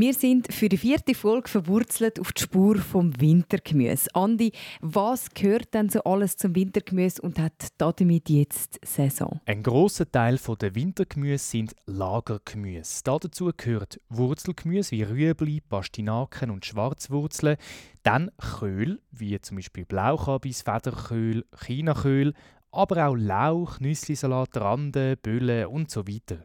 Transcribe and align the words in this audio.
Wir 0.00 0.14
sind 0.14 0.54
für 0.54 0.68
die 0.68 0.76
vierte 0.76 1.12
Folge 1.12 1.48
verwurzelt 1.48 2.20
auf 2.20 2.32
die 2.32 2.42
Spur 2.42 2.76
vom 2.76 3.20
Wintergemüse. 3.20 4.08
Andi, 4.14 4.52
was 4.80 5.28
gehört 5.30 5.74
denn 5.74 5.88
so 5.88 6.04
alles 6.04 6.36
zum 6.36 6.54
Wintergemüse 6.54 7.20
und 7.20 7.40
hat 7.40 7.66
damit 7.78 8.30
jetzt 8.30 8.78
Saison? 8.84 9.40
Ein 9.44 9.64
großer 9.64 10.08
Teil 10.08 10.38
der 10.60 10.74
Wintergemüse 10.76 11.44
sind 11.44 11.74
Lagergemüse. 11.86 13.02
Dazu 13.02 13.50
gehört 13.56 14.00
Wurzelgemüse 14.08 14.92
wie 14.92 15.02
Rüebli, 15.02 15.60
Pastinaken 15.68 16.52
und 16.52 16.64
Schwarzwurzeln. 16.64 17.56
Dann 18.04 18.30
Köhl, 18.38 19.00
wie 19.10 19.40
zum 19.40 19.56
Beispiel 19.56 19.84
Blauchabis, 19.84 20.62
Federköhl, 20.62 21.44
Chinaköhl, 21.66 22.34
aber 22.70 23.08
auch 23.08 23.16
Lauch, 23.16 23.80
Nüsslisalat, 23.80 24.56
Rande, 24.58 25.16
Bülle 25.16 25.68
und 25.68 25.90
so 25.90 26.06
weiter. 26.06 26.44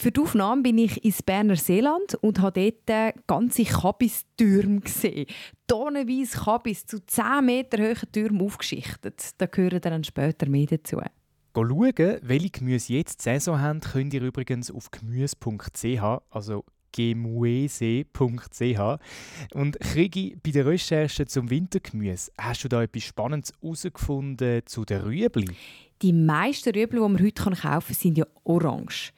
Für 0.00 0.12
die 0.12 0.20
Aufnahme 0.20 0.62
bin 0.62 0.78
ich 0.78 1.04
ins 1.04 1.24
Berner 1.24 1.56
Seeland 1.56 2.14
und 2.20 2.38
habe 2.38 2.72
dort 2.86 3.26
ganze 3.26 3.64
Kabistürme 3.64 4.78
gesehen. 4.78 5.26
Tonnenweise 5.66 6.38
Kabis 6.38 6.86
zu 6.86 7.04
10 7.04 7.44
Meter 7.44 7.78
hohen 7.78 8.12
Türmen 8.12 8.42
aufgeschichtet. 8.42 9.30
Da 9.38 9.46
gehören 9.46 9.80
dann 9.80 10.04
später 10.04 10.48
mehr 10.48 10.66
dazu. 10.66 11.00
Schauen, 11.52 12.18
welche 12.22 12.50
Gemüse 12.50 12.92
jetzt 12.92 13.22
Saison 13.22 13.60
haben, 13.60 13.80
könnt 13.80 14.14
ihr 14.14 14.22
übrigens 14.22 14.70
auf 14.70 14.92
gemüse.ch, 14.92 16.20
also 16.30 16.64
gemuese.ch. 16.92 18.04
Und 19.52 19.80
Krigi, 19.80 20.36
bei 20.40 20.52
der 20.52 20.66
Recherche 20.66 21.26
zum 21.26 21.50
Wintergemüse, 21.50 22.30
hast 22.38 22.62
du 22.62 22.68
da 22.68 22.84
etwas 22.84 23.02
Spannendes 23.02 23.52
herausgefunden 23.60 24.62
zu 24.64 24.84
den 24.84 25.00
Rüebli? 25.00 25.56
Die 26.02 26.12
meisten 26.12 26.72
Rüebli, 26.72 27.00
die 27.00 27.08
man 27.08 27.20
heute 27.20 27.42
kaufen 27.42 27.56
kann, 27.56 27.82
sind 27.82 28.16
ja 28.16 28.26
orange. 28.44 29.12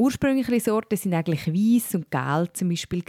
Ursprüngliche 0.00 0.60
Sorten 0.60 0.96
sind 0.96 1.12
eigentlich 1.12 1.46
weiß 1.46 1.96
und 1.96 2.10
gelb 2.10 2.56
zum 2.56 2.70
Beispiel 2.70 3.04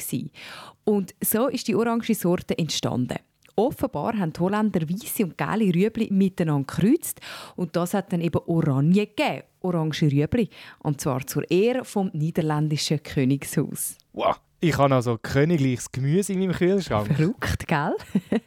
Und 0.83 1.15
so 1.23 1.47
ist 1.47 1.69
die 1.69 1.75
orange 1.75 2.13
Sorte 2.13 2.57
entstanden. 2.57 3.17
Offenbar 3.55 4.17
haben 4.17 4.33
die 4.33 4.39
Holländer 4.41 4.81
weiße 4.81 5.23
und 5.23 5.37
gelbe 5.37 5.73
Rüebli 5.73 6.09
miteinander 6.11 6.67
gekreuzt 6.67 7.21
und 7.55 7.77
das 7.77 7.93
hat 7.93 8.11
dann 8.11 8.19
eben 8.19 8.41
Oranje 8.45 9.07
gegeben, 9.07 9.43
orange 9.61 10.11
Rüebli, 10.11 10.49
und 10.79 10.99
zwar 10.99 11.25
zur 11.25 11.49
Ehre 11.49 11.85
vom 11.85 12.11
niederländischen 12.13 13.01
Königshaus. 13.01 13.97
Wow, 14.11 14.41
ich 14.61 14.77
habe 14.77 14.93
also 14.93 15.17
königliches 15.21 15.91
Gemüse 15.91 16.33
in 16.33 16.39
meinem 16.39 16.53
Kühlschrank. 16.53 17.15
Verrückt, 17.15 17.67
gell? 17.67 17.95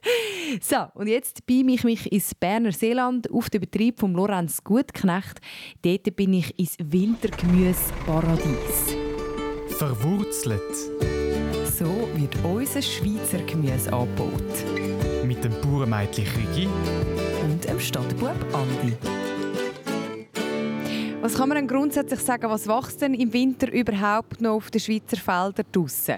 so, 0.60 0.76
und 0.94 1.08
jetzt 1.08 1.44
beime 1.46 1.72
ich 1.72 1.82
mich 1.82 2.12
ins 2.12 2.34
Berner 2.34 2.72
Seeland 2.72 3.30
auf 3.30 3.50
den 3.50 3.60
Betrieb 3.60 3.98
von 3.98 4.14
Lorenz 4.14 4.62
Gutknecht. 4.62 5.40
Dort 5.82 6.16
bin 6.16 6.34
ich 6.34 6.56
ins 6.58 6.76
Wintergemüseparadies. 6.78 8.96
Verwurzelt. 9.76 10.60
So 11.76 12.08
wird 12.14 12.36
unser 12.44 12.80
Schweizer 12.80 13.38
Gemüse 13.38 13.92
angebaut. 13.92 15.24
Mit 15.24 15.42
dem 15.42 15.52
Bauernmädchen 15.60 16.26
Rigi 16.36 16.68
und 17.42 17.64
dem 17.64 17.80
Stadtbub 17.80 18.36
Andi. 18.52 18.92
Was 21.24 21.36
kann 21.36 21.48
man 21.48 21.56
denn 21.56 21.66
grundsätzlich 21.66 22.20
sagen, 22.20 22.50
was 22.50 22.68
wächst 22.68 23.00
denn 23.00 23.14
im 23.14 23.32
Winter 23.32 23.72
überhaupt 23.72 24.42
noch 24.42 24.56
auf 24.56 24.70
den 24.70 24.78
Schweizer 24.78 25.16
Feldern 25.16 25.64
draussen? 25.72 26.16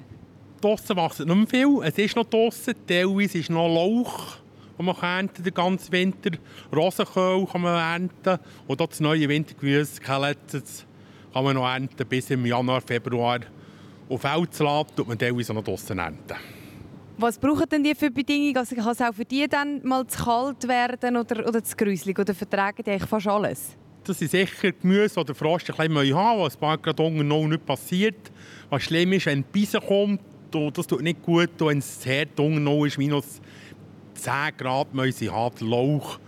Draussen 0.61 0.97
wächst 0.97 1.21
nicht 1.21 1.33
mehr 1.33 1.47
viel. 1.47 1.81
Es 1.85 1.97
ist 1.97 2.17
noch 2.17 2.25
draussen. 2.25 2.75
Teilweise 2.89 3.39
ist 3.39 3.49
noch 3.49 3.69
Lauch, 3.69 4.39
den 4.77 4.85
man 4.85 4.97
ernten 4.97 5.45
den 5.45 5.55
ganzen 5.55 5.93
Winter. 5.93 6.31
Rosenkohl 6.75 7.47
kann 7.47 7.61
man 7.61 7.77
ernten. 7.77 8.41
Und 8.67 8.81
das 8.81 8.99
neue 8.99 9.29
Wintergemüse, 9.29 10.01
Kelletzes, 10.01 10.85
kann 11.33 11.45
man 11.45 11.55
noch 11.55 11.69
ernten 11.69 12.05
bis 12.09 12.29
im 12.31 12.45
Januar, 12.45 12.81
Februar. 12.81 13.39
Und 14.09 14.19
Feldsalat 14.19 14.97
tut 14.97 15.07
man 15.07 15.17
teilweise 15.17 15.55
noch 15.55 15.63
draussen 15.63 16.01
ernten. 16.01 16.35
Was 17.17 17.39
brauchen 17.39 17.69
denn 17.71 17.85
die 17.85 17.95
für 17.95 18.11
Bedingungen? 18.11 18.57
Also 18.57 18.75
kann 18.75 18.89
es 18.89 19.01
auch 19.01 19.15
für 19.15 19.25
die 19.25 19.47
dann 19.47 19.87
mal 19.87 20.05
zu 20.09 20.25
kalt 20.25 20.67
werden 20.67 21.17
oder, 21.17 21.47
oder 21.47 21.63
zu 21.63 21.77
gruselig? 21.77 22.19
Oder 22.19 22.35
vertragen 22.35 22.83
die 22.85 22.91
eigentlich 22.91 23.09
fast 23.09 23.29
alles? 23.29 23.77
Das 24.07 24.21
sind 24.21 24.31
sicher 24.31 24.71
Gemüse 24.71 25.19
oder 25.19 25.35
Frost 25.35 25.69
ein 25.69 25.89
bisschen 25.89 26.15
haben, 26.15 26.41
was 26.41 26.55
ein 26.55 26.61
paar 26.61 26.79
unten 27.01 27.27
noch 27.27 27.47
nicht 27.47 27.67
passiert. 27.67 28.31
Was 28.71 28.85
schlimm 28.85 29.13
ist, 29.15 29.27
wenn 29.27 29.41
ein 29.41 29.43
Bissen 29.45 29.81
kommt, 29.81 30.21
und 30.55 30.79
das 30.79 30.87
tut 30.87 31.03
nicht 31.03 31.23
gut, 31.23 31.51
wenn 31.59 31.79
es 31.79 32.07
hart 32.07 32.39
unten 32.39 32.63
noch 32.63 32.85
ist, 32.85 32.99
minus 32.99 33.41
10 34.15 34.33
Grad 34.57 34.95
müssen 34.95 35.13
sie 35.13 35.27
der 35.27 35.69
Lauch 35.69 36.21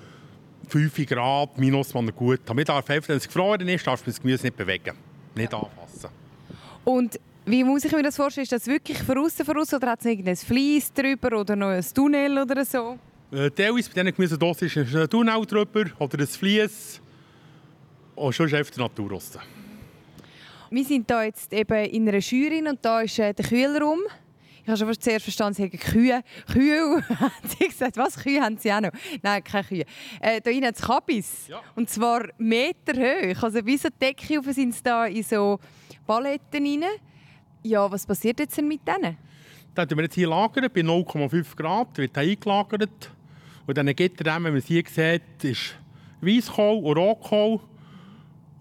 5 0.68 1.06
Grad, 1.06 1.56
minus, 1.56 1.94
wenn 1.94 2.06
er 2.06 2.12
gut 2.12 2.40
hat. 2.46 2.56
Man 2.56 2.64
darf 2.64 2.88
wenn 2.88 3.16
es 3.16 3.26
gefroren 3.26 3.66
ist, 3.68 3.86
darf 3.86 4.00
man 4.00 4.06
das 4.06 4.20
Gemüse 4.20 4.46
nicht 4.46 4.56
bewegen, 4.56 4.96
nicht 5.36 5.54
anfassen. 5.54 6.10
Und 6.84 7.18
wie 7.46 7.62
muss 7.64 7.84
ich 7.84 7.92
mir 7.92 8.02
das 8.02 8.16
vorstellen? 8.16 8.42
Ist 8.42 8.52
das 8.52 8.66
wirklich 8.66 8.98
von 8.98 9.18
außen 9.18 9.44
von 9.44 9.56
außen, 9.56 9.78
oder 9.78 9.92
hat 9.92 10.00
es 10.00 10.06
irgendein 10.06 10.36
Fleiss 10.36 10.92
drüber 10.92 11.40
oder 11.40 11.54
noch 11.54 11.68
ein 11.68 11.84
Tunnel 11.94 12.38
oder 12.38 12.64
so? 12.64 12.98
Äh, 13.30 13.50
teilweise 13.50 13.88
bei 13.90 14.02
diesen 14.02 14.16
Gemüsedosen 14.16 14.66
ist 14.66 14.76
ein 14.76 15.08
Tunnel 15.08 15.46
drüber 15.46 15.84
oder 15.98 16.18
ein 16.18 16.26
Fleiss. 16.26 17.00
Und 18.18 18.32
schon 18.34 18.46
ist 18.46 18.54
einfach 18.54 18.72
die 18.72 18.80
Natur 18.80 19.10
raus. 19.10 19.38
Wir 20.70 20.84
sind 20.84 21.10
hier 21.10 21.24
jetzt 21.24 21.52
eben 21.52 21.84
in 21.84 22.08
einer 22.08 22.18
Jury 22.18 22.66
und 22.68 22.84
da 22.84 23.00
ist 23.00 23.18
äh, 23.18 23.32
der 23.32 23.44
Kühlraum. 23.44 24.00
Ich 24.62 24.68
habe 24.68 24.76
schon 24.76 25.00
zuerst 25.00 25.24
verstanden, 25.24 25.54
sie 25.54 25.62
haben 25.62 25.70
Kühe. 25.70 26.22
Kühe, 26.52 27.02
haben 27.20 27.48
sie 27.48 27.68
gesagt. 27.68 27.96
Was, 27.96 28.16
Kühe 28.22 28.42
haben 28.42 28.58
sie 28.58 28.72
auch 28.72 28.80
noch? 28.80 28.90
Nein, 29.22 29.42
keine 29.42 29.64
Kühe. 29.64 29.84
Äh, 30.20 30.40
da 30.40 30.50
hat 30.50 30.74
es 30.74 30.82
Kabis. 30.82 31.48
Ja. 31.48 31.62
Und 31.74 31.88
zwar 31.88 32.26
Meter 32.36 32.94
hoch. 32.94 33.42
Also 33.42 33.64
wie 33.64 33.78
so 33.78 33.88
Decke 33.88 34.42
sind 34.52 34.74
sie 34.74 34.82
da 34.82 35.06
in 35.06 35.22
so 35.22 35.58
Paletten 36.06 36.66
rein. 36.66 36.84
Ja, 37.62 37.90
was 37.90 38.04
passiert 38.04 38.40
jetzt 38.40 38.58
denn 38.58 38.68
mit 38.68 38.80
denen? 38.86 39.16
Dann 39.74 39.90
wir 39.90 40.02
jetzt 40.02 40.16
hier 40.16 40.28
lagern, 40.28 40.68
bei 40.74 40.80
0,5 40.80 41.56
Grad, 41.56 41.96
wird 41.96 42.18
eingelagert. 42.18 43.10
Und 43.66 43.78
dann 43.78 43.94
gibt 43.94 44.20
er, 44.20 44.34
wenn 44.34 44.42
man 44.42 44.56
es 44.56 44.66
hier 44.66 44.82
sieht, 44.86 45.44
ist 45.44 45.76
Weißkohl 46.20 46.84
und 46.84 46.96
Rotkohl. 46.98 47.60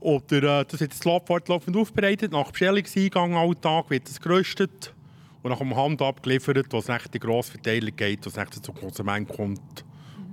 Oder 0.08 0.62
äh, 0.62 0.66
das 0.66 0.80
wird 0.80 0.94
das 0.94 1.04
Lab 1.04 1.28
fortlaufend 1.28 1.76
aufbereitet. 1.76 2.32
Nach 2.32 2.50
Bestellungseingang 2.50 3.36
Alltag 3.36 3.90
wird 3.90 4.08
es 4.08 4.22
geröstet 4.22 4.96
und 5.44 5.52
nach 5.52 5.60
dem 5.60 5.76
Hand 5.76 6.02
abgeliefert, 6.02 6.66
was 6.72 6.88
es 6.88 7.06
in 7.12 7.20
grosse 7.20 7.52
Verteilung 7.52 7.94
geht, 7.94 8.26
was 8.26 8.38
es 8.38 8.62
zum 8.62 8.74
Konsumenten 8.74 9.36
kommt. 9.36 9.84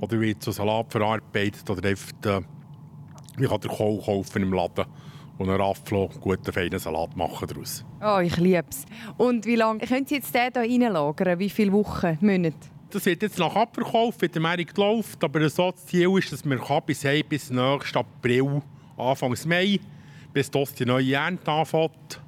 Oder 0.00 0.20
wird 0.20 0.44
zu 0.44 0.52
Salat 0.52 0.92
verarbeitet 0.92 1.68
oder 1.68 1.88
einfach, 1.88 2.12
äh, 2.24 2.40
man 3.36 3.48
kann 3.48 3.60
den 3.62 3.70
Kohl 3.72 4.00
kaufen 4.00 4.42
im 4.42 4.52
Laden 4.52 4.84
und 5.38 5.50
einen 5.50 5.60
Rafflo, 5.60 6.08
guten, 6.20 6.52
feinen 6.52 6.78
Salat 6.78 7.16
machen 7.16 7.48
daraus. 7.48 7.84
Oh, 8.00 8.20
ich 8.20 8.36
liebe 8.36 8.66
es. 8.70 8.84
Und 9.16 9.44
wie 9.44 9.56
lange 9.56 9.80
können 9.80 10.06
Sie 10.06 10.14
jetzt 10.14 10.32
den 10.32 10.52
hier 10.52 10.86
reinlagern? 10.86 11.40
Wie 11.40 11.50
viele 11.50 11.72
Wochen, 11.72 12.16
Monate? 12.20 12.54
Das 12.90 13.04
wird 13.06 13.22
jetzt 13.22 13.40
nach 13.40 13.56
Abverkauf, 13.56 14.14
wie 14.20 14.28
der 14.28 14.40
Markt 14.40 14.78
läuft. 14.78 15.24
Aber 15.24 15.40
das 15.40 15.56
Ziel 15.86 16.16
ist, 16.16 16.32
dass 16.32 16.44
wir 16.44 16.60
bis, 16.86 17.02
bis 17.28 17.50
nächsten 17.50 17.98
April 17.98 18.62
Anfang 18.96 19.36
Mai, 19.46 19.80
bis 20.32 20.50
das 20.50 20.74
die 20.74 20.84
neue 20.84 21.14
Ernte 21.14 21.50
anfängt. 21.50 22.20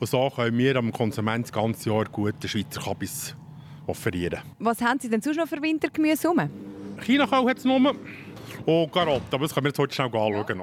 Und 0.00 0.06
so 0.06 0.30
können 0.30 0.58
wir 0.58 0.76
am 0.76 0.92
Konsumenten 0.92 1.42
das 1.42 1.52
ganze 1.52 1.90
Jahr 1.90 2.04
gute 2.04 2.48
Schweizer 2.48 2.80
Kabis 2.80 3.34
offerieren. 3.86 4.40
Was 4.58 4.80
haben 4.80 4.98
Sie 5.00 5.08
denn 5.08 5.20
sonst 5.20 5.36
noch 5.36 5.48
für 5.48 5.60
Wintergemüse 5.62 6.28
rum? 6.28 6.48
Chinakohl 7.00 7.50
hat 7.50 7.58
es 7.58 7.64
nur 7.64 7.94
und 8.66 8.92
Karotten, 8.92 9.26
aber 9.30 9.44
das 9.44 9.54
können 9.54 9.64
wir 9.64 9.70
jetzt 9.70 9.78
heute 9.78 9.94
schnell 9.94 10.06
anschauen. 10.06 10.62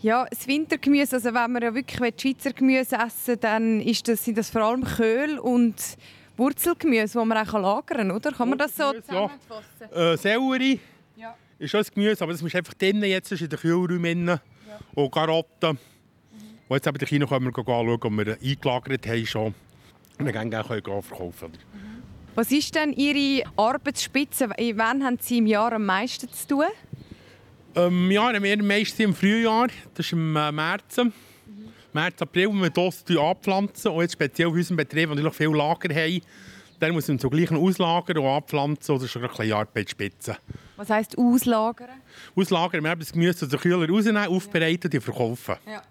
Ja, 0.00 0.26
das 0.28 0.46
Wintergemüse, 0.48 1.16
also 1.16 1.32
wenn 1.32 1.52
wir 1.52 1.62
ja 1.62 1.74
wirklich 1.74 2.20
Schweizer 2.20 2.52
Gemüse 2.52 2.96
essen 2.96 3.38
dann 3.40 3.80
ist 3.80 4.08
das, 4.08 4.24
sind 4.24 4.36
das 4.36 4.50
vor 4.50 4.62
allem 4.62 4.82
Köhl 4.82 5.38
und 5.38 5.76
Wurzelgemüse, 6.36 7.14
das 7.18 7.24
man 7.24 7.38
auch 7.38 7.52
lagern 7.52 8.08
kann, 8.08 8.10
oder? 8.10 8.32
Kann 8.32 8.48
man 8.48 8.58
das 8.58 8.76
so 8.76 8.92
zusammenfassen? 8.92 9.88
Ja. 9.94 10.12
Äh, 10.12 10.16
Sellerie, 10.16 10.80
ist 11.62 11.70
schon 11.70 11.80
ein 11.80 11.86
Gemüse, 11.94 12.22
aber 12.22 12.32
das 12.32 12.42
ist 12.42 12.54
einfach 12.54 12.74
drinnen 12.74 13.04
jetzt 13.04 13.32
in 13.32 13.48
den 13.48 13.58
Kühlräumen. 13.58 14.26
Ja. 14.26 14.40
Und 14.94 15.10
Karotten. 15.12 15.70
Mhm. 15.70 15.78
Und 16.68 16.76
jetzt 16.76 16.86
eben 16.86 16.98
die 16.98 17.04
Kinder 17.04 17.26
können 17.26 17.46
wir 17.46 17.58
anschauen, 17.58 17.88
ob 17.88 18.12
wir 18.12 18.38
eingelagert 18.42 19.06
haben 19.06 19.26
schon. 19.26 19.54
Und 20.18 20.26
dann 20.26 20.32
können 20.32 20.52
wir 20.52 20.64
verkaufen. 20.64 21.48
Mhm. 21.48 22.02
Was 22.34 22.50
ist 22.50 22.74
denn 22.74 22.92
Ihre 22.92 23.46
Arbeitsspitze? 23.56 24.48
Wann 24.48 25.04
haben 25.04 25.18
Sie 25.20 25.38
im 25.38 25.46
Jahr 25.46 25.72
am 25.72 25.84
meisten 25.84 26.32
zu 26.32 26.48
tun? 26.48 26.64
Ähm, 27.74 28.10
ja, 28.10 28.32
haben 28.32 28.42
wir 28.42 28.62
meistens 28.62 29.00
im 29.00 29.14
Frühjahr. 29.14 29.68
Das 29.94 30.06
ist 30.06 30.12
im 30.12 30.36
äh, 30.36 30.50
März. 30.50 30.96
Mhm. 30.96 31.12
März, 31.92 32.22
April, 32.22 32.48
wo 32.48 32.52
wir 32.54 32.70
das 32.70 33.04
anpflanzen. 33.08 33.90
Und 33.92 34.02
jetzt 34.02 34.12
speziell 34.12 34.48
auf 34.48 34.54
unserem 34.54 34.78
Betrieb, 34.78 35.10
wo 35.10 35.14
wir 35.14 35.22
noch 35.22 35.34
viel 35.34 35.54
Lager 35.54 35.94
haben, 35.94 36.20
dann 36.80 36.92
muss 36.92 37.06
man 37.06 37.18
zum 37.18 37.30
gleichen 37.30 37.56
auslagern 37.56 38.18
und 38.18 38.26
anpflanzen 38.26 38.96
oder 38.96 39.06
schon 39.06 39.22
ein 39.22 39.28
bisschen 39.28 39.52
Arbeitsspitze. 39.52 40.36
Was 40.76 40.90
heisst 40.90 41.16
auslagern? 41.18 41.90
Auslagern, 42.34 42.82
wir 42.82 42.90
haben 42.90 43.00
das 43.00 43.12
Gemüse 43.12 43.44
aus 43.44 43.50
den 43.50 43.60
Kühler 43.60 43.88
rausnehmen, 43.88 44.26
aufbereiten 44.26 44.90
und 44.92 45.00
verkaufen. 45.00 45.56
Ja. 45.66 45.82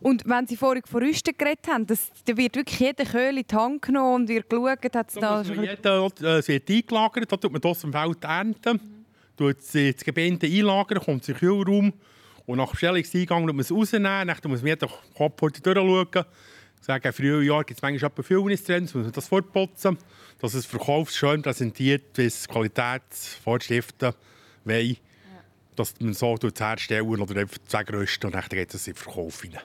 Und 0.00 0.28
wenn 0.28 0.46
Sie 0.48 0.56
vorhin 0.56 0.82
von 0.84 1.02
Rüsten 1.02 1.32
geredet 1.38 1.68
haben, 1.68 1.86
das, 1.86 2.10
da 2.24 2.36
wird 2.36 2.56
wirklich 2.56 2.80
jeder 2.80 3.04
Köhl 3.04 3.38
in 3.38 3.44
die 3.48 3.54
Hand 3.54 3.82
genommen 3.82 4.22
und 4.22 4.28
wird 4.28 4.50
geschaut, 4.50 4.96
hat 4.96 5.08
es 5.08 5.14
da... 5.14 5.42
da 5.42 5.62
jeder, 5.62 6.10
äh, 6.22 6.38
es 6.38 6.48
wird 6.48 6.68
eingelagert, 6.68 7.30
da 7.30 7.36
tut 7.36 7.52
man 7.52 7.60
das 7.60 7.84
im 7.84 7.92
Feld 7.92 8.24
ernten, 8.24 8.72
mhm. 8.72 9.04
tut 9.36 9.58
das 9.58 10.04
Gebinde 10.04 10.46
einlagern, 10.46 10.98
kommt 10.98 11.28
in 11.28 11.34
den 11.34 11.38
Kühlraum 11.38 11.92
und 12.46 12.58
nach 12.58 12.72
Bestellungseingang 12.72 13.42
muss 13.42 13.52
man 13.52 13.60
es 13.60 13.70
rausnehmen, 13.70 14.26
dann 14.26 14.50
muss 14.50 14.62
man 14.62 14.68
jeden 14.70 14.88
Kopf 15.16 15.40
durchschauen, 15.40 16.24
sagen, 16.82 17.06
im 17.06 17.12
Frühjahr 17.12 17.64
gibt 17.64 17.78
es 17.78 17.82
manchmal 17.82 18.10
etwa 18.10 18.22
Füllnistrends, 18.22 18.94
muss 18.94 19.04
man 19.04 19.12
das 19.12 19.28
fortputzen, 19.28 19.96
dass 20.40 20.54
es 20.54 20.66
verkaufsschön 20.66 21.42
präsentiert, 21.42 22.16
wie 22.16 22.26
es 22.26 22.48
Qualitätsvorschriften 22.48 24.12
wollen, 24.64 24.96
dass 25.76 25.94
man 26.00 26.14
so 26.14 26.36
herstellen 26.36 27.06
oder 27.06 27.40
einfach 27.40 27.58
zusammenrüsten 27.66 28.28
und 28.28 28.34
dann 28.34 28.44
geht 28.48 28.74
es 28.74 28.86
in 28.86 28.94
den 28.94 28.98
Verkauf 28.98 29.44
rein. 29.44 29.58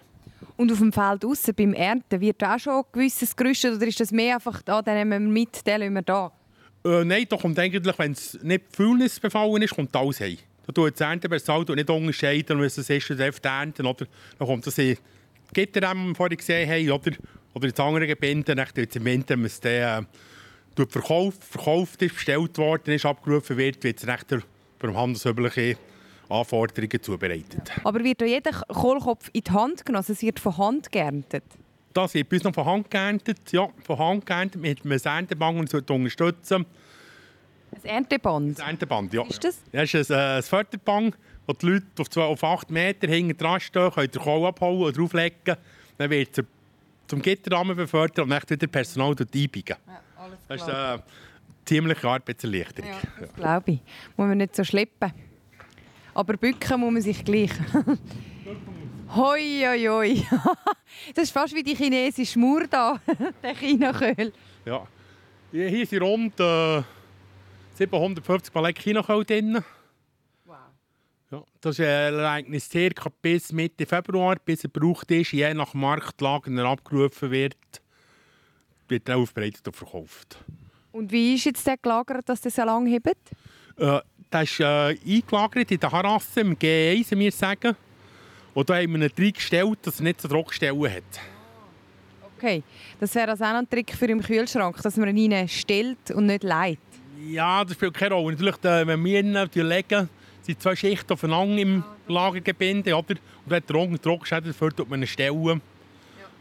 Und 0.56 0.72
auf 0.72 0.80
dem 0.80 0.94
Feld 0.94 1.25
außen 1.25 1.54
beim 1.54 1.74
Ernten 1.74 2.19
wird 2.22 2.44
auch 2.44 2.60
schon 2.60 2.84
gewisses 2.92 3.36
gerüstet 3.36 3.75
oder 3.75 3.88
ist 3.88 4.00
das 4.00 4.12
mehr 4.12 4.36
einfach 4.36 4.62
da, 4.62 4.81
den 4.81 4.96
nehmen 4.96 5.24
wir 5.25 5.31
mit, 5.31 5.66
den 5.66 5.80
lassen 5.80 5.94
wir 5.94 6.02
da? 6.02 6.31
Äh, 6.84 7.04
nein, 7.04 7.25
da 7.30 7.38
kommt 7.38 7.60
eigentlich, 7.60 8.00
wenn 8.00 8.12
es 8.12 8.40
nicht 8.42 8.66
Fühlnis 8.75 9.19
befallen 9.19 9.62
ist, 9.62 9.75
kommt 9.75 9.96
alles 9.96 10.19
heim. 10.19 10.38
Da 10.66 10.74
tut 10.74 10.94
das 10.94 11.02
Erntepersonal 11.02 11.75
nicht 11.75 11.90
unterscheiden, 11.90 12.60
wenn 12.60 12.66
es 12.66 12.78
ist, 12.78 13.10
dann 13.10 13.19
ernten, 13.19 13.86
oder 13.86 14.06
dann 14.38 14.48
kommt 14.48 14.66
das 14.68 14.78
in 14.78 14.98
Gitter, 15.54 15.82
die 15.82 15.88
wir 15.96 16.16
vorhin 16.16 16.38
gesehen 16.38 16.70
haben, 16.70 16.92
oder, 16.92 17.12
oder 17.54 17.68
in 17.68 17.78
anderen 17.78 18.08
Gebinden, 18.08 18.56
dann 18.56 18.68
im 18.76 19.06
Winter, 19.06 19.36
wenn 19.36 19.46
es 19.46 19.60
dann 19.60 20.08
äh, 20.76 20.86
verkauft, 20.86 21.44
verkauft 21.44 22.02
ist, 22.02 22.16
bestellt 22.16 22.58
worden 22.58 22.94
ist, 22.94 23.06
abgerufen 23.06 23.58
wird, 23.58 23.84
wird 23.84 23.98
es 23.98 24.08
recht 24.08 24.28
für 24.80 24.94
handelsübliche 24.94 25.78
Anforderungen 26.30 27.02
zubereitet. 27.02 27.72
Aber 27.84 28.04
wird 28.04 28.22
jeder 28.22 28.52
Kohlkopf 28.52 29.30
in 29.34 29.42
die 29.44 29.52
Hand 29.52 29.86
genommen? 29.86 30.02
Also 30.02 30.14
es 30.14 30.22
wird 30.22 30.40
von 30.40 30.58
Hand 30.58 30.92
geerntet? 30.92 31.44
Das 31.94 32.14
wird 32.14 32.30
bis 32.30 32.44
noch 32.44 32.54
von 32.54 32.66
Hand 32.66 32.92
geerntet, 32.92 33.52
ja, 33.52 33.68
von 33.84 33.98
Hand 33.98 34.26
geerntet, 34.26 34.62
mit 34.62 34.86
einem 34.86 35.00
Erntebank 35.04 35.60
und 35.60 35.70
so 35.70 35.78
unterstützen. 35.78 36.66
Ein 37.72 37.90
Ernteband? 37.90 38.60
Ein 38.62 38.68
Ernteband, 38.68 39.14
ja. 39.14 39.24
Ist 39.24 39.44
das? 39.44 39.60
Das 39.72 39.94
ist 39.94 40.12
ein, 40.12 40.18
äh, 40.18 40.38
ein 40.38 40.44
Förderband, 40.44 41.18
wo 41.48 41.54
die 41.54 41.66
Leute 41.66 41.86
auf, 42.00 42.10
zwei, 42.10 42.24
auf 42.24 42.44
8 42.44 42.70
Meter 42.70 43.08
hinten 43.08 43.38
dran 43.38 43.60
stehen, 43.60 43.90
können 43.92 44.12
den 44.12 44.22
Kohl 44.22 44.46
abholen 44.46 44.82
oder 44.82 44.92
drauflegen. 44.92 45.56
Dann 45.98 46.10
wird 46.10 46.38
er 46.38 46.46
zum 47.08 47.22
Gitterrahmen 47.22 47.76
befördert 47.76 48.20
und 48.20 48.30
dann 48.30 48.42
wieder 48.48 48.68
Personal 48.68 49.16
einbiegen. 49.18 49.78
Ja, 49.88 50.30
das 50.50 50.62
ist 50.62 50.70
eine 50.70 51.04
ziemliche 51.66 52.08
Arbeitserleichterung. 52.08 52.92
Ja, 52.92 52.98
das 53.20 53.34
glaube 53.34 53.72
ich. 53.72 53.80
Muss 54.16 54.28
man 54.28 54.38
nicht 54.38 54.56
so 54.56 54.64
schleppen. 54.64 55.12
Aber 56.14 56.36
bücken 56.36 56.80
muss 56.80 56.94
man 56.94 57.02
sich 57.02 57.24
gleich. 57.24 57.52
Hoi, 59.16 59.64
hoi, 59.64 59.86
hoi. 59.88 60.24
Das 61.16 61.26
ist 61.26 61.32
fast 61.32 61.56
wie 61.56 61.64
die 61.64 61.76
chinesische 61.76 62.38
Mauer 62.38 62.68
da, 62.70 63.00
der 63.44 63.56
Chinaköhl. 63.56 64.34
Ja. 64.66 64.86
Hier 65.50 65.86
sind 65.86 66.02
rund 66.02 66.38
äh, 66.42 66.82
750 67.76 68.54
Paletten 68.54 68.84
Chinaköhl 68.84 69.24
drin. 69.24 69.64
Ja, 71.30 71.44
das 71.60 71.78
ist 71.78 71.86
ein 71.86 72.14
Ereignis 72.14 72.70
circa 72.70 73.10
bis 73.22 73.52
Mitte 73.52 73.86
Februar, 73.86 74.38
bis 74.44 74.64
er 74.64 74.70
gebraucht 74.70 75.12
ist, 75.12 75.34
je 75.34 75.54
nach 75.54 75.74
Marktlage 75.74 76.66
abgerufen 76.66 77.32
wird, 77.32 77.58
wird 78.88 79.10
er 79.10 79.18
aufbereitet 79.18 79.68
und 79.68 79.76
verkauft. 79.76 80.38
Und 80.94 81.12
wie 81.12 81.36
ist 81.36 81.44
jetzt 81.44 81.68
der 81.68 81.76
gelagert, 81.76 82.30
dass 82.30 82.40
das 82.40 82.56
so 82.56 82.64
lange 82.64 82.90
hebt? 82.90 83.18
Äh, 83.78 84.00
das 84.30 84.44
ist 84.44 84.62
äh, 84.62 84.98
eingelagert 85.06 85.70
in 85.70 85.80
der 85.80 85.92
Harasse, 85.92 86.40
im 86.40 86.56
G1, 86.56 87.12
wie 87.12 87.20
wir 87.20 87.32
sagen. 87.34 87.76
Und 88.54 88.70
da 88.70 88.78
haben 88.78 88.94
wir 88.94 89.06
ihn 89.06 89.12
reingestellt, 89.18 89.80
dass 89.82 90.00
er 90.00 90.04
nicht 90.04 90.22
so 90.22 90.30
Druckstellen 90.30 90.90
hat. 90.90 91.04
Okay, 92.38 92.64
das 93.02 93.14
wäre 93.16 93.32
also 93.32 93.44
auch 93.44 93.50
ein 93.50 93.70
Trick 93.70 93.94
für 93.94 94.06
im 94.06 94.22
Kühlschrank, 94.22 94.82
dass 94.82 94.96
man 94.96 95.16
ihn 95.16 95.48
stellt 95.50 96.12
und 96.12 96.28
nicht 96.28 96.44
leitet. 96.44 96.80
Ja, 97.28 97.66
das 97.66 97.74
spielt 97.74 97.96
keine 97.96 98.16
Rolle. 98.16 98.38
Natürlich, 98.38 98.56
wenn 98.64 99.04
wir 99.04 99.20
ihn 99.20 99.68
legen, 99.68 100.10
sind 100.48 100.62
zwei 100.62 100.76
Schichten 100.76 101.14
aufeinander 101.14 101.62
im 101.62 101.84
Lagergebinde. 102.08 102.96
Oder? 102.96 103.16
Und 103.16 103.20
wenn 103.46 103.64
der 103.68 103.98
Druckschäden 104.00 104.52
dafür 104.52 104.76
tut 104.76 104.90
man 104.90 105.06
stellen. 105.06 105.62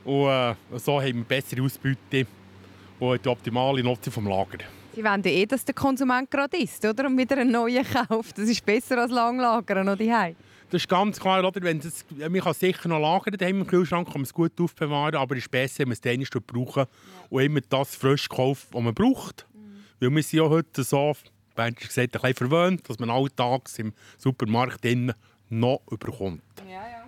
Ja. 0.05 0.11
Und 0.11 0.29
äh, 0.75 0.79
so 0.79 1.01
haben 1.01 1.17
wir 1.17 1.25
bessere 1.25 1.63
Ausbeute 1.63 2.27
und 2.99 3.25
die 3.25 3.29
optimale 3.29 3.83
Nutzung 3.83 4.15
des 4.15 4.25
Lagers. 4.25 4.67
Sie 4.95 5.05
wollen 5.05 5.23
ja 5.23 5.31
eh, 5.31 5.45
dass 5.45 5.65
der 5.65 5.75
Konsument 5.75 6.31
gerade 6.31 6.57
isst, 6.57 6.83
oder? 6.87 7.07
Und 7.07 7.19
wieder 7.19 7.37
einen 7.37 7.51
neuen 7.51 7.85
kauft. 7.85 8.39
Das 8.39 8.49
ist 8.49 8.65
besser 8.65 8.99
als 8.99 9.13
lang 9.13 9.39
lagern, 9.39 9.89
oder? 9.89 10.33
Das 10.71 10.83
ist 10.83 10.89
ganz 10.89 11.21
klar, 11.21 11.45
oder? 11.45 11.63
Wenn 11.63 11.79
es, 11.79 12.07
man 12.17 12.41
kann 12.41 12.55
sicher 12.55 12.89
noch 12.89 12.99
lagern 12.99 13.37
daheim 13.37 13.61
im 13.61 13.67
Kühlschrank, 13.67 14.07
kann 14.07 14.21
man 14.21 14.23
es 14.23 14.33
gut 14.33 14.59
aufbewahren, 14.59 15.17
aber 15.17 15.37
es 15.37 15.43
ist 15.43 15.51
besser, 15.51 15.81
wenn 15.81 15.89
man 15.89 15.93
es 15.93 16.01
dann 16.01 16.43
brauchen 16.47 16.85
ja. 16.85 16.89
und 17.29 17.43
immer 17.43 17.61
das 17.69 17.95
frisch 17.95 18.29
kauft, 18.29 18.69
was 18.73 18.83
man 18.83 18.95
braucht. 18.95 19.47
Mhm. 19.53 19.85
Weil 20.01 20.11
wir 20.11 20.23
sind 20.23 20.39
ja 20.41 20.49
heute 20.49 20.83
so, 20.83 21.13
wie 21.57 21.73
gesagt, 21.73 22.17
ein 22.17 22.21
bisschen 22.21 22.35
verwöhnt, 22.35 22.89
dass 22.89 22.99
man 22.99 23.11
alltags 23.11 23.79
im 23.79 23.93
Supermarkt 24.19 24.85
noch 25.49 25.81
überkommt. 25.91 26.43
Ja, 26.67 26.73
ja. 26.73 27.05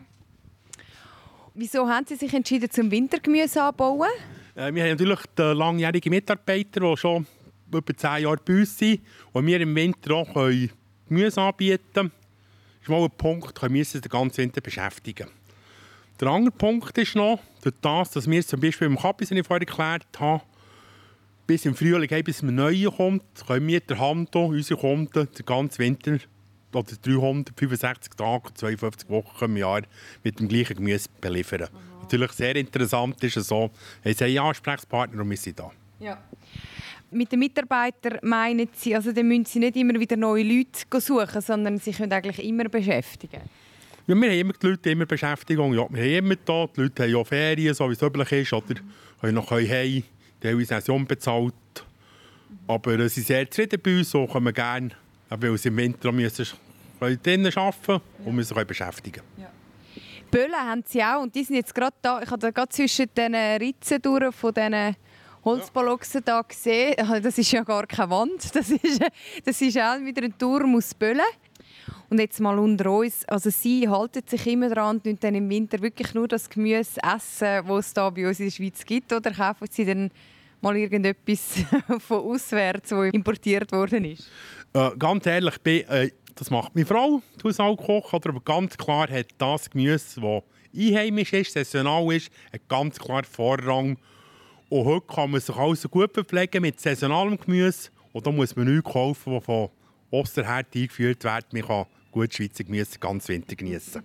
Wieso 1.54 1.88
haben 1.88 2.06
Sie 2.06 2.14
sich 2.14 2.32
entschieden, 2.32 2.70
zum 2.70 2.90
Wintergemüse 2.90 3.62
anzubauen? 3.62 4.08
Äh, 4.54 4.72
wir 4.72 4.82
haben 4.84 4.90
natürlich 4.90 5.20
den 5.36 5.56
langjährigen 5.56 6.10
Mitarbeiter, 6.10 6.80
der 6.80 6.96
schon 6.96 7.26
etwa 7.72 7.96
zehn 7.96 8.22
Jahre 8.22 8.38
bei 8.44 8.60
uns 8.60 8.78
sind 8.78 9.00
und 9.32 9.46
wir 9.46 9.60
im 9.60 9.74
Winter 9.74 10.14
auch 10.14 10.32
Gemüse 11.08 11.40
anbieten 11.40 11.82
können. 11.92 12.12
Das 12.12 12.82
ist 12.82 12.88
mal 12.88 13.02
ein 13.02 13.10
Punkt, 13.10 13.54
können 13.54 13.74
wir 13.74 13.80
uns 13.80 13.92
den 13.92 14.02
ganzen 14.02 14.38
Winter 14.38 14.60
beschäftigen. 14.60 15.28
Der 16.20 16.28
andere 16.28 16.52
Punkt 16.52 16.96
ist 16.98 17.14
noch, 17.14 17.40
durch 17.62 17.74
das, 17.80 18.10
dass 18.10 18.28
wir 18.28 18.44
zum 18.44 18.60
Beispiel 18.60 18.86
im 18.86 18.98
Kapis, 18.98 19.30
wie 19.30 19.38
ich 19.38 19.46
vorhin 19.46 19.66
erklärt 19.66 20.06
habe, 20.18 20.42
bis 21.48 21.64
im 21.64 21.74
Frühling, 21.74 22.24
bis 22.24 22.42
ein 22.42 22.54
Neuer 22.54 22.94
kommt, 22.94 23.24
können 23.46 23.66
wir 23.66 23.80
der 23.80 23.98
Handel, 23.98 24.42
unsere 24.42 24.78
Kunden, 24.78 25.28
den 25.32 25.46
ganzen 25.46 25.78
Winter 25.78 26.18
oder 26.74 26.92
365 27.02 28.12
Tage, 28.14 28.52
52 28.52 29.08
Wochen 29.08 29.44
im 29.46 29.56
Jahr 29.56 29.80
mit 30.22 30.38
dem 30.38 30.46
gleichen 30.46 30.76
Gemüse 30.76 31.08
beliefern. 31.22 31.62
Mhm. 31.72 32.02
Natürlich 32.02 32.32
sehr 32.32 32.54
interessant 32.54 33.24
ist 33.24 33.38
es 33.38 33.48
so, 33.48 33.70
haben 34.04 34.14
sie 34.14 34.24
einen 34.24 34.38
Ansprechpartner 34.38 35.22
und 35.22 35.30
wir 35.30 35.38
sind 35.38 35.58
da. 35.58 35.70
Ja. 35.98 36.22
Mit 37.10 37.32
den 37.32 37.38
Mitarbeitern 37.38 38.18
meinen 38.20 38.68
Sie, 38.74 38.94
also 38.94 39.10
dann 39.12 39.26
müssen 39.26 39.46
Sie 39.46 39.58
nicht 39.58 39.76
immer 39.76 39.98
wieder 39.98 40.18
neue 40.18 40.44
Leute 40.44 41.00
suchen, 41.00 41.40
sondern 41.40 41.78
Sie 41.78 41.92
können 41.92 42.12
eigentlich 42.12 42.46
immer 42.46 42.68
beschäftigen? 42.68 43.40
Ja, 44.06 44.14
wir 44.14 44.30
haben 44.30 44.38
immer 44.38 44.52
die 44.52 44.66
Leute 44.66 44.90
immer 44.90 45.06
Beschäftigung. 45.06 45.72
Ja, 45.72 45.86
wir 45.88 46.02
haben 46.02 46.26
immer 46.26 46.36
da, 46.44 46.66
die 46.66 46.82
Leute 46.82 47.04
haben 47.04 47.10
ja 47.10 47.24
Ferien, 47.24 47.72
so 47.72 47.88
wie 47.88 47.94
es 47.94 48.02
üblich 48.02 48.32
ist, 48.32 48.52
oder 48.52 48.74
können 49.22 49.34
noch 49.34 49.50
heim, 49.50 50.02
die 50.42 50.48
haben 50.48 50.64
Saison 50.64 51.06
bezahlt. 51.06 51.54
Aber 52.66 52.96
sie 53.08 53.20
sind 53.20 53.26
sehr 53.26 53.50
zufrieden 53.50 53.80
bei 53.82 53.98
uns, 53.98 54.10
so 54.10 54.26
können 54.26 54.46
wir 54.46 54.52
gerne, 54.52 54.90
weil 55.28 55.58
sie 55.58 55.68
im 55.68 55.76
Winter 55.76 56.12
müssen, 56.12 56.46
können 56.98 57.18
drinnen 57.22 57.52
arbeiten 57.56 58.00
und 58.24 58.34
müssen 58.34 58.54
sich 58.54 58.66
beschäftigen. 58.66 59.22
Ja. 59.36 59.50
Böllen 60.30 60.54
haben 60.54 60.84
sie 60.86 61.02
auch 61.02 61.22
und 61.22 61.34
die 61.34 61.44
sind 61.44 61.56
jetzt 61.56 61.74
gerade 61.74 61.96
da, 62.02 62.20
ich 62.22 62.30
habe 62.30 62.52
gerade 62.52 62.68
zwischen 62.68 63.06
den 63.16 63.34
Ritzen 63.34 64.00
durch 64.02 64.34
von 64.34 64.52
diesen 64.52 64.96
Holzbaloxen 65.44 66.22
hier 66.24 66.44
gesehen. 66.46 66.94
Das 67.22 67.38
ist 67.38 67.50
ja 67.52 67.62
gar 67.62 67.86
keine 67.86 68.10
Wand. 68.10 68.54
Das 68.54 68.70
ist, 68.70 69.00
das 69.44 69.60
ist 69.60 69.78
auch 69.78 69.98
wieder 70.00 70.22
ein 70.22 70.36
Turm 70.36 70.76
aus 70.76 70.94
Böllen. 70.94 71.20
Und 72.10 72.20
jetzt 72.20 72.40
mal 72.40 72.58
unter 72.58 72.90
uns, 72.90 73.24
also 73.26 73.50
sie 73.50 73.88
halten 73.88 74.22
sich 74.26 74.46
immer 74.46 74.68
daran 74.68 75.00
und 75.04 75.22
dann 75.22 75.34
im 75.34 75.48
Winter 75.48 75.80
wirklich 75.80 76.14
nur 76.14 76.28
das 76.28 76.48
Gemüse 76.48 77.00
essen, 77.02 77.66
das 77.66 77.86
es 77.86 77.92
hier 77.94 78.10
bei 78.10 78.28
uns 78.28 78.40
in 78.40 78.46
der 78.46 78.52
Schweiz 78.52 78.84
gibt, 78.84 79.12
oder 79.12 79.30
kaufen 79.30 79.68
sie 79.70 79.84
dann 79.84 80.10
mal 80.60 80.76
irgendetwas 80.76 81.64
von 81.98 82.18
auswärts, 82.18 82.90
das 82.90 83.12
importiert 83.12 83.70
worden 83.72 84.04
ist? 84.04 84.30
Äh, 84.72 84.90
ganz 84.98 85.26
ehrlich, 85.26 85.54
äh, 85.64 86.10
das 86.34 86.50
macht 86.50 86.74
meine 86.74 86.86
Frau, 86.86 87.22
die 87.38 87.48
Haushaltkoch, 87.48 88.12
aber 88.12 88.40
ganz 88.40 88.76
klar 88.76 89.08
hat 89.10 89.26
das 89.38 89.70
Gemüse, 89.70 90.20
das 90.20 90.42
einheimisch 90.76 91.32
ist, 91.32 91.52
saisonal 91.52 92.12
ist, 92.14 92.30
einen 92.52 92.62
ganz 92.68 92.98
klaren 92.98 93.24
Vorrang 93.24 93.98
und 94.70 94.84
heute 94.84 95.06
kann 95.06 95.30
man 95.30 95.40
sich 95.40 95.56
also 95.56 95.88
gut 95.88 96.12
verpflegen 96.12 96.60
mit 96.60 96.78
saisonalem 96.78 97.38
Gemüse. 97.38 97.88
Und 98.12 98.26
da 98.26 98.30
muss 98.30 98.54
man 98.54 98.66
nichts 98.66 98.90
kaufen, 98.90 99.34
das 99.34 99.44
von 99.44 99.70
Osterherd 100.10 100.74
eingeführt 100.74 101.24
wird. 101.24 101.52
Man 101.52 101.62
kann 101.62 101.86
gut 102.10 102.34
Schweizer 102.34 102.64
Gemüse 102.64 102.98
ganz 102.98 103.28
Winter 103.28 103.54
genießen. 103.54 104.02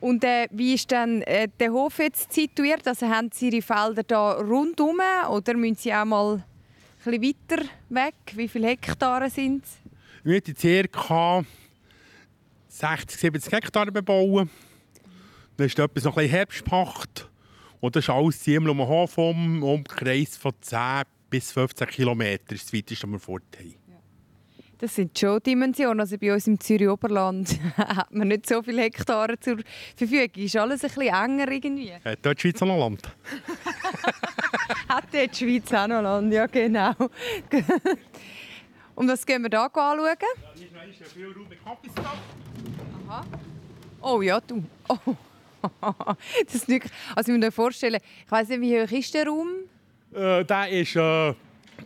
Und 0.00 0.22
äh, 0.22 0.46
wie 0.52 0.74
ist 0.74 0.90
denn 0.90 1.22
äh, 1.22 1.48
der 1.58 1.72
Hof 1.72 1.98
jetzt 1.98 2.32
situiert? 2.32 2.86
Also 2.86 3.08
haben 3.08 3.30
Sie 3.32 3.48
Ihre 3.48 3.62
Felder 3.62 4.04
da 4.04 4.32
rundum 4.32 5.00
oder 5.30 5.54
müssen 5.54 5.74
Sie 5.74 5.92
auch 5.92 6.04
mal 6.04 6.44
ein 7.04 7.22
weiter 7.22 7.64
weg? 7.88 8.14
Wie 8.34 8.48
viele 8.48 8.68
Hektare 8.68 9.28
sind 9.28 9.64
es? 9.64 9.78
Wir 10.22 10.40
müssen 10.46 10.90
ca. 10.92 11.44
60, 12.68 13.18
70 13.18 13.52
Hektare 13.52 13.90
bebauen. 13.90 14.48
Dann 15.56 15.66
ist 15.66 15.78
etwas 15.78 16.04
noch 16.04 16.16
ein 16.16 16.22
bisschen 16.22 16.36
Herbstpacht. 16.36 17.28
Und 17.80 17.96
das 17.96 18.04
ist 18.04 18.10
alles 18.10 18.40
ziemlich 18.40 18.70
um 18.70 18.78
den 18.78 18.86
Hof 18.86 19.18
um, 19.18 19.62
Umkreis 19.62 20.36
von 20.36 20.52
10 20.60 21.02
bis 21.30 21.50
15 21.52 21.86
Kilometern. 21.88 22.46
Das 22.48 22.58
ist 22.58 22.66
das 22.66 22.72
weiteste, 22.78 23.06
was 23.06 23.12
wir 23.12 23.18
fort 23.18 23.58
haben. 23.58 23.87
Das 24.80 24.94
sind 24.94 25.18
schon 25.18 25.40
Dimensionen. 25.42 26.00
Also 26.00 26.16
bei 26.18 26.32
uns 26.32 26.46
im 26.46 26.58
Zürich 26.60 26.88
Oberland 26.88 27.58
hat 27.76 28.14
man 28.14 28.28
nicht 28.28 28.46
so 28.46 28.62
viele 28.62 28.82
Hektare 28.82 29.38
zur 29.38 29.58
Verfügung. 29.96 30.30
Ist 30.36 30.56
alles 30.56 30.84
ein 30.84 30.90
bisschen 30.90 31.14
enger 31.14 31.50
irgendwie. 31.50 31.92
Hat 31.92 32.18
dort 32.22 32.38
die 32.38 32.42
Schweiz 32.42 32.62
auch 32.62 32.66
noch 32.66 32.78
Land? 32.78 33.02
hat 34.88 35.04
dort 35.12 35.40
die 35.40 35.44
Schweiz 35.44 35.72
auch 35.72 35.88
noch 35.88 36.00
Land, 36.00 36.32
ja 36.32 36.46
genau. 36.46 36.94
Und 38.94 39.08
was 39.08 39.26
gehen 39.26 39.42
wir 39.42 39.50
hier 39.50 39.62
anschauen? 39.62 39.98
Ja, 39.98 40.16
hier 40.54 40.90
ist 40.90 41.00
ja 41.00 41.06
viel 41.06 41.32
Raum 41.32 41.48
mit 41.48 41.64
Kaffeestab. 41.64 42.16
Aha. 43.08 43.24
Oh 44.00 44.22
ja, 44.22 44.40
du. 44.40 44.62
Oh. 44.88 45.14
das 46.44 46.54
ist 46.54 46.68
nicht, 46.68 46.86
also 47.16 47.32
ich 47.32 47.38
muss 47.38 47.46
mir 47.46 47.52
vorstellen, 47.52 48.00
ich 48.24 48.30
weiß 48.30 48.48
nicht, 48.48 48.60
wie 48.60 48.80
hoch 48.80 48.90
ist 48.90 49.12
der 49.12 49.26
Raum? 49.26 49.48
Äh, 50.14 50.44
der 50.44 50.68
ist 50.68 50.94
äh, 50.94 51.34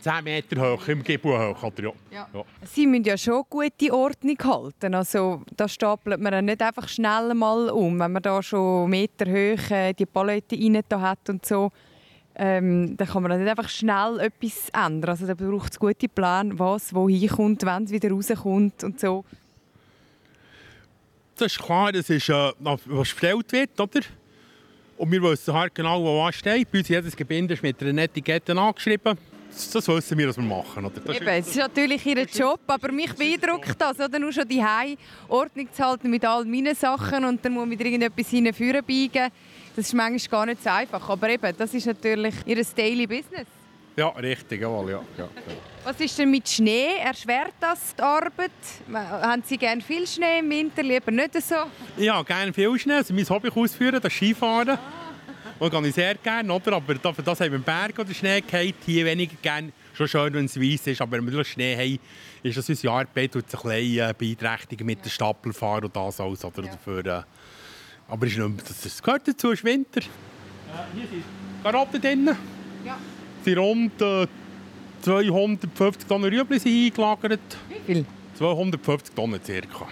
10 0.03 0.23
Meter 0.23 0.61
hoch, 0.61 0.87
im 0.87 1.01
Giebel 1.01 1.31
hoch. 1.31 1.63
Oder? 1.63 1.83
Ja. 1.83 1.93
Ja. 2.11 2.27
ja. 2.33 2.43
Sie 2.65 2.85
müssen 2.85 3.05
ja 3.05 3.17
schon 3.17 3.43
gute 3.49 3.93
Ordnung 3.93 4.37
halten. 4.43 4.93
Also, 4.93 5.41
da 5.55 5.67
stapelt 5.67 6.19
man 6.19 6.33
ja 6.33 6.41
nicht 6.41 6.61
einfach 6.61 6.89
schnell 6.89 7.33
mal 7.33 7.69
um, 7.69 7.99
wenn 7.99 8.11
man 8.11 8.21
da 8.21 8.43
schon 8.43 8.89
Meter 8.89 9.25
hoch 9.25 9.71
äh, 9.71 9.93
die 9.93 10.05
Palette 10.05 10.57
rein 10.57 10.83
hat 11.01 11.29
und 11.29 11.45
so. 11.45 11.71
Ähm, 12.35 12.97
dann 12.97 13.07
kann 13.07 13.23
man 13.23 13.39
nicht 13.39 13.49
einfach 13.49 13.69
schnell 13.69 14.19
etwas 14.19 14.69
ändern. 14.73 15.11
Also 15.11 15.27
da 15.27 15.35
braucht 15.35 15.73
es 15.73 15.79
gute 15.79 16.09
Plan, 16.09 16.57
was 16.57 16.93
wo 16.93 17.07
hinkommt, 17.07 17.63
wenn 17.63 17.83
es 17.83 17.91
wieder 17.91 18.09
rauskommt 18.09 18.83
und 18.83 18.99
so. 18.99 19.23
Das 21.35 21.51
ist 21.51 21.59
klar, 21.59 21.91
das 21.91 22.09
ist, 22.09 22.29
äh, 22.29 22.51
was 22.59 22.81
bestellt 22.81 23.51
wird, 23.51 23.79
oder? 23.79 24.01
Und 24.97 25.11
wir 25.11 25.21
wissen 25.21 25.53
halt 25.53 25.75
genau, 25.75 26.03
wo 26.03 26.23
was 26.23 26.35
steht. 26.35 26.71
Bei 26.71 26.79
uns 26.79 26.87
jedes 26.87 27.15
Gebinde 27.15 27.53
ist 27.53 27.61
mit 27.61 27.81
einer 27.83 28.01
Etikette 28.01 28.57
angeschrieben. 28.57 29.17
Das, 29.53 29.69
das 29.69 29.87
wissen 29.87 30.17
wir, 30.17 30.29
was 30.29 30.37
wir 30.37 30.43
machen. 30.43 30.85
Oder? 30.85 30.99
Das 30.99 31.15
Eben, 31.15 31.27
es 31.27 31.47
ist 31.47 31.57
natürlich 31.57 32.05
ihr 32.05 32.25
Job, 32.25 32.59
aber 32.67 32.91
mich 32.91 33.13
beeindruckt 33.13 33.75
das, 33.77 33.99
oder? 33.99 34.19
Nur 34.19 34.31
schon 34.33 34.47
die 34.47 34.63
Ordnung 35.27 35.67
zu 35.71 35.83
halten 35.83 36.09
mit 36.09 36.25
all 36.25 36.45
meinen 36.45 36.75
Sachen 36.75 37.25
und 37.25 37.43
dann 37.45 37.53
muss 37.53 37.67
man 37.67 37.77
irgendetwas 37.77 38.29
hinführen 38.29 38.83
biegen. 38.83 39.29
Das 39.75 39.85
ist 39.85 39.93
manchmal 39.93 40.39
gar 40.39 40.45
nicht 40.47 40.63
so 40.63 40.69
einfach. 40.69 41.07
Aber 41.07 41.29
eben, 41.29 41.55
das 41.57 41.73
ist 41.73 41.85
natürlich 41.85 42.35
ihr 42.45 42.63
Daily 42.75 43.07
Business. 43.07 43.47
Ja, 43.95 44.07
richtig, 44.09 44.59
jawohl, 44.59 44.89
ja, 44.89 45.01
ja, 45.17 45.23
ja. 45.25 45.29
Was 45.83 45.99
ist 45.99 46.17
denn 46.17 46.31
mit 46.31 46.49
Schnee? 46.49 46.97
Erschwert 46.99 47.53
das 47.59 47.93
die 47.95 48.01
Arbeit? 48.01 48.51
Haben 48.91 49.43
Sie 49.45 49.57
gerne 49.57 49.81
viel 49.81 50.07
Schnee 50.07 50.39
im 50.39 50.49
Winter, 50.49 50.81
lieber 50.81 51.11
nicht 51.11 51.39
so? 51.39 51.55
Ja, 51.97 52.23
gerne 52.23 52.51
viel 52.53 52.79
Schnee. 52.79 52.93
Also 52.93 53.13
mein 53.13 53.29
Hobby 53.29 53.49
ausführen, 53.49 53.99
das 54.01 54.11
Skifahren. 54.11 54.69
Ah. 54.69 55.02
Sehr 55.91 56.15
gerne, 56.15 56.51
oder? 56.51 56.73
aber 56.73 56.95
dafür 56.95 57.23
das 57.23 57.39
haben 57.39 57.51
wir 57.51 57.57
im 57.57 57.63
Berg 57.63 57.97
oder 57.99 58.13
Schnee 58.13 58.41
gehabt. 58.41 58.83
Hier 58.85 59.05
weniger 59.05 59.35
gerne. 59.41 59.71
Schon 59.93 60.07
schön, 60.07 60.33
wenn 60.33 60.45
es 60.45 60.59
weiss 60.59 60.87
ist, 60.87 61.01
aber 61.01 61.17
wenn 61.17 61.31
wir 61.31 61.43
Schnee 61.43 61.75
haben, 61.75 61.99
ist 62.41 62.57
das 62.57 62.67
unsere 62.67 62.93
Arbeit 62.93 63.35
und 63.35 63.43
ein 63.43 63.49
bisschen 63.49 64.09
äh, 64.09 64.13
beeinträchtigen 64.17 64.85
mit 64.85 64.99
ja. 64.99 65.03
dem 65.05 65.09
Stapelfahren 65.11 65.85
und 65.85 65.95
das 65.95 66.19
alles. 66.19 66.43
Oder? 66.43 66.63
Ja. 66.63 66.71
Dafür, 66.71 67.05
äh, 67.05 67.21
aber 68.07 68.27
ist 68.27 68.37
nicht, 68.37 68.69
das, 68.69 68.81
das 68.81 69.01
gehört 69.01 69.27
dazu, 69.27 69.51
ist 69.51 69.63
Winter. 69.63 70.01
Äh, 70.01 70.95
hier 70.95 71.07
sind 71.07 71.23
Karotten 71.63 72.01
drin. 72.01 72.29
Ja. 72.85 72.97
Die 73.45 73.53
rund 73.53 74.01
äh, 74.01 74.27
250 75.01 76.07
Tonnen 76.07 76.33
Rüebli 76.33 76.59
sind 76.59 76.85
eingelagert. 76.85 77.57
Wie 77.69 77.93
viel? 77.93 78.05
250 78.37 79.15
Tonnen 79.15 79.39
circa. 79.43 79.87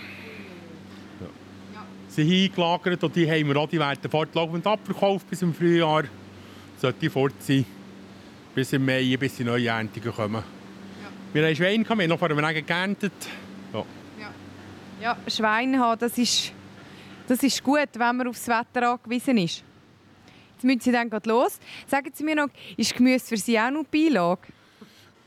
Sind 2.12 2.30
eingelagert 2.30 3.02
und 3.06 3.16
die 3.16 3.30
haben 3.30 3.48
wir 3.48 3.56
auch, 3.56 3.70
die 3.70 3.80
werden 3.80 4.12
fortlaufend 4.12 4.68
abverkauft 4.68 5.30
bis 5.30 5.42
im 5.44 5.54
Frühjahr. 5.54 6.04
Sollte 6.78 7.00
die 7.00 7.10
fort 7.10 7.36
sein, 7.40 7.66
bis 8.54 8.74
im 8.74 8.86
Mai, 8.86 9.16
bis 9.18 9.38
die 9.38 9.46
neuen 9.46 9.66
Erntungen 9.66 10.14
kommen. 10.14 10.44
Ja. 10.44 11.10
Wir 11.32 11.48
haben 11.48 11.56
Schweine, 11.56 11.86
wir 11.86 11.90
haben 11.90 12.10
noch 12.10 12.20
vor 12.20 12.30
einem 12.30 12.44
Regen 12.44 12.66
geerntet. 12.66 13.14
Ja. 13.74 13.86
Ja. 14.20 14.34
ja, 15.02 15.18
Schweine 15.30 15.80
haben, 15.80 16.00
das 16.00 16.18
ist, 16.18 16.52
das 17.30 17.42
ist 17.44 17.64
gut, 17.64 17.88
wenn 17.94 18.18
man 18.18 18.28
aufs 18.28 18.46
Wetter 18.46 18.92
angewiesen 18.92 19.38
ist. 19.38 19.64
Jetzt 20.56 20.64
müssen 20.66 20.82
Sie 20.82 20.92
dann 20.92 21.10
los. 21.24 21.60
Sagen 21.88 22.12
Sie 22.14 22.26
mir 22.26 22.36
noch, 22.36 22.50
ist 22.76 22.94
Gemüse 22.94 23.26
für 23.26 23.38
Sie 23.38 23.58
auch 23.58 23.72
noch 23.72 23.86
Beilage? 23.86 24.42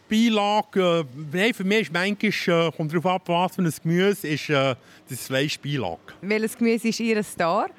Beilage, 0.09 1.07
äh, 1.33 1.53
für 1.53 1.65
mich 1.65 1.81
ist 1.83 1.93
manchmal, 1.93 2.67
äh, 2.69 2.73
kommt 2.73 2.93
darauf 2.93 3.07
ab, 3.07 3.23
was 3.27 3.55
für 3.57 3.63
ein 3.63 3.73
Gemüse 3.83 4.29
ist 4.29 4.51
äh, 4.51 4.75
das 5.09 5.27
Fleisch 5.27 5.59
Beilage. 5.59 5.99
Welches 6.21 6.57
Gemüse 6.57 6.89
ist 6.89 7.01
Ihr 7.01 7.23
Star? 7.23 7.71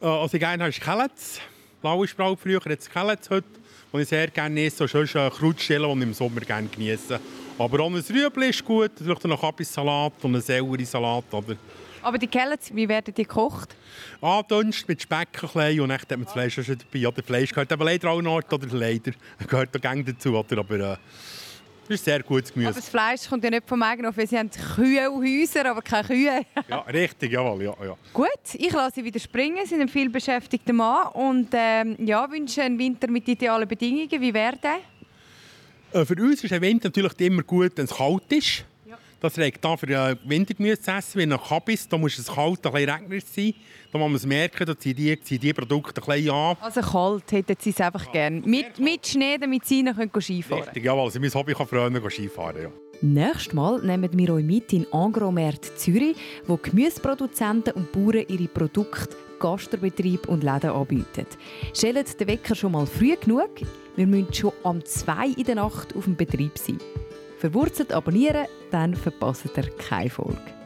Äh, 0.00 0.06
also 0.06 0.34
ich 0.34 0.40
gerne 0.40 0.64
habe 0.64 0.72
Kellets. 0.72 1.40
Blaue 1.80 2.08
Spraut 2.08 2.38
früher, 2.40 2.60
jetzt 2.68 2.92
Kellets 2.92 3.30
heute. 3.30 3.46
Und 3.90 4.00
ich 4.00 4.08
sehr 4.08 4.28
gerne 4.28 4.64
esse, 4.64 4.76
so 4.76 4.88
schön 4.88 5.06
äh, 5.14 5.30
Krautstellen, 5.30 5.90
die 5.90 5.98
ich 5.98 6.02
im 6.02 6.14
Sommer 6.14 6.40
gerne 6.40 6.68
genieße. 6.68 7.18
Aber 7.58 7.80
auch 7.80 7.90
ein 7.90 7.94
Rüebli 7.94 8.50
ist 8.50 8.64
gut, 8.64 8.92
vielleicht 8.96 9.24
noch 9.24 9.42
ein 9.42 9.64
Salat 9.64 10.12
und 10.22 10.34
ein 10.36 10.40
Selleriesalat. 10.40 11.24
Oder 11.32 11.56
aber 12.02 12.18
die 12.18 12.26
Kellets, 12.26 12.74
wie 12.74 12.88
werden 12.88 13.12
die 13.14 13.24
gekocht? 13.24 13.74
Andünst 14.20 14.88
mit 14.88 15.02
Speck 15.02 15.28
ein 15.54 15.80
und 15.80 15.88
dann 15.88 16.00
hat 16.00 16.10
man 16.10 16.24
das 16.24 16.32
Fleisch 16.32 16.54
schon 16.54 16.64
dabei. 16.64 17.08
Oder 17.08 17.22
Fleisch 17.22 17.50
gehört 17.50 17.72
aber 17.72 17.84
leider 17.84 18.10
auch 18.10 18.22
noch, 18.22 18.40
oder 18.50 18.66
leider 18.70 19.12
gehört 19.46 19.74
da 19.74 19.78
gang 19.78 20.06
dazu. 20.06 20.36
Oder? 20.36 20.58
Aber 20.58 20.74
äh, 20.74 20.96
das 21.88 22.00
ist 22.00 22.04
sehr 22.04 22.22
gutes 22.22 22.52
Gemüse. 22.52 22.68
Aber 22.68 22.80
das 22.80 22.88
Fleisch 22.88 23.28
kommt 23.28 23.42
ja 23.44 23.50
nicht 23.50 23.66
vom 23.66 23.82
Eigenhof, 23.82 24.16
weil 24.16 24.26
sie 24.26 24.38
haben 24.38 24.50
Kühe 24.50 25.10
und 25.10 25.24
Häuser, 25.24 25.64
aber 25.70 25.80
keine 25.80 26.06
Kühe. 26.06 26.42
ja, 26.68 26.80
richtig, 26.80 27.32
jawohl, 27.32 27.62
ja, 27.62 27.74
ja. 27.82 27.96
Gut, 28.12 28.28
ich 28.54 28.72
lasse 28.72 28.96
Sie 28.96 29.04
wieder 29.04 29.18
springen. 29.18 29.58
Sie 29.64 29.70
sind 29.70 29.80
ein 29.80 29.88
viel 29.88 30.10
beschäftigter 30.10 30.72
Mann 30.72 31.08
und 31.14 31.48
ähm, 31.52 31.96
ja, 31.98 32.30
wünsche 32.30 32.62
einen 32.62 32.78
Winter 32.78 33.08
mit 33.08 33.26
idealen 33.26 33.66
Bedingungen. 33.66 34.20
Wie 34.20 34.34
wäre 34.34 34.56
der? 34.56 36.00
Äh, 36.00 36.04
für 36.04 36.14
uns 36.22 36.44
ist 36.44 36.52
ein 36.52 36.60
Winter 36.60 36.88
natürlich 36.88 37.18
immer 37.20 37.42
gut, 37.42 37.72
wenn 37.76 37.86
es 37.86 37.94
kalt 37.94 38.30
ist. 38.30 38.64
Das 39.20 39.36
regt 39.36 39.64
da 39.64 39.76
für 39.76 39.88
äh, 39.88 40.16
Wintergemüse 40.24 40.80
zu 40.80 40.92
essen, 40.92 41.18
wie 41.18 41.26
nach 41.26 41.48
Kabis. 41.48 41.88
Da 41.88 41.98
muss 41.98 42.18
es 42.18 42.26
kalt, 42.26 42.64
ein 42.64 42.72
bisschen 42.72 42.90
regnerisch 42.90 43.24
sein. 43.24 43.54
Da 43.90 43.98
muss 43.98 44.08
man 44.08 44.16
es 44.16 44.26
merken, 44.26 44.64
da 44.64 44.78
ziehen 44.78 44.94
die, 44.94 45.20
ziehen 45.20 45.40
die 45.40 45.52
Produkte 45.52 46.00
ein 46.00 46.06
bisschen 46.06 46.30
an. 46.30 46.56
Also 46.60 46.80
kalt 46.80 47.32
hätten 47.32 47.56
Sie 47.58 47.70
es 47.70 47.80
einfach 47.80 48.06
ja. 48.06 48.12
gerne. 48.12 48.40
Mit, 48.44 48.78
mit 48.78 49.06
Schnee, 49.06 49.36
damit 49.38 49.64
Sie 49.64 49.82
noch 49.82 49.94
Skifahren 49.94 50.42
können. 50.48 50.62
Richtig, 50.62 50.84
jawohl. 50.84 51.04
Also 51.04 51.18
mein 51.18 51.34
Hobby 51.34 51.54
kann 51.54 51.66
früher 51.66 52.10
Skifahren. 52.10 52.62
Ja. 52.62 52.70
Nächstes 53.00 53.52
Mal 53.52 53.80
nehmen 53.82 54.10
wir 54.12 54.34
euch 54.34 54.44
mit 54.44 54.72
in 54.72 54.86
Angromärt 54.92 55.64
Zürich, 55.78 56.16
wo 56.46 56.56
Gemüseproduzenten 56.56 57.74
und 57.74 57.92
Bauern 57.92 58.24
ihre 58.28 58.48
Produkte 58.48 59.16
Gastbetrieb 59.38 60.28
und 60.28 60.42
Läden 60.42 60.70
anbieten. 60.70 61.26
Stellt 61.74 62.20
den 62.20 62.28
Wecker 62.28 62.54
schon 62.54 62.72
mal 62.72 62.86
früh 62.86 63.16
genug. 63.16 63.50
Wir 63.96 64.06
müssen 64.06 64.32
schon 64.34 64.52
am 64.64 64.84
2 64.84 65.28
in 65.36 65.44
der 65.44 65.56
Nacht 65.56 65.94
auf 65.96 66.04
dem 66.04 66.16
Betrieb 66.16 66.58
sein. 66.58 66.78
Verwurzelt 67.38 67.92
abonnieren, 67.92 68.46
dann 68.72 68.94
verpasst 68.94 69.46
ihr 69.56 69.70
keine 69.78 70.10
Folge. 70.10 70.57